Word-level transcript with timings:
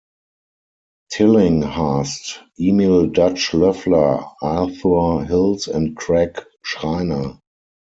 Tillinghast, 1.11 2.39
Emil 2.59 3.11
"Dutch" 3.11 3.53
Loeffler, 3.53 4.25
Arthur 4.41 5.23
Hills 5.25 5.67
and 5.67 5.95
Craig 5.95 6.43
Schreiner. 6.63 7.37